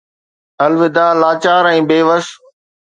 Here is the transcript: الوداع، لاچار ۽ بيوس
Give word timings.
الوداع، 0.65 1.11
لاچار 1.21 1.63
۽ 1.75 1.81
بيوس 1.95 2.27